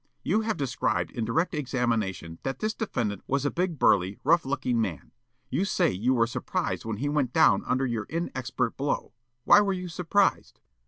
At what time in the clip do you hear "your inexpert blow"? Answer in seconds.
7.85-9.13